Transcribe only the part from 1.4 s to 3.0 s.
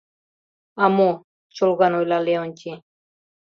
чолган ойла Леонтий.